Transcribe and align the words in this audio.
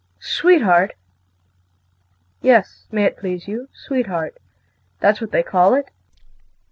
KRISTIN. 0.17 0.29
Sweetheart? 0.35 0.91
Yes, 2.41 2.87
may 2.91 3.03
it 3.03 3.17
please 3.17 3.47
you. 3.47 3.69
Sweetheart 3.71 4.35
that's 4.99 5.21
what 5.21 5.29
they 5.29 5.43
call 5.43 5.75
it. 5.75 5.91